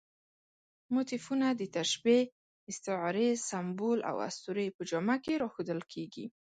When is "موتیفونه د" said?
0.93-1.61